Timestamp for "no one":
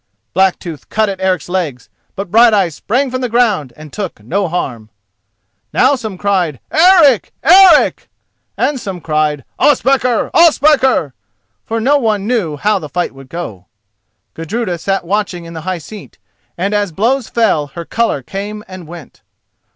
11.79-12.25